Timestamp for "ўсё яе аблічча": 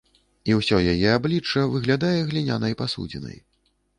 0.59-1.65